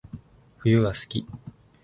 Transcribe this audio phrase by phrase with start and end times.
[0.63, 1.27] 冬が好き